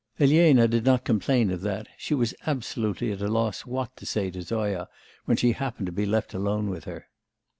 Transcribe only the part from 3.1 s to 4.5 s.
at a loss what to say to